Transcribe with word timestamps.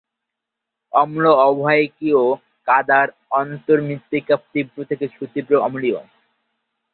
অম্ল 0.93 1.23
অববাহিকীয় 1.45 2.21
কাদা-র 2.67 3.09
অন্তর্মৃত্তিকা 3.31 4.35
তীব্র 4.51 4.77
থেকে 4.89 5.05
সুতীব্র 5.15 5.53
অম্লীয়। 5.59 5.99